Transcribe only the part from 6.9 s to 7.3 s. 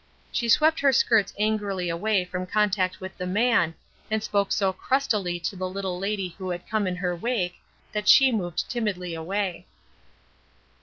her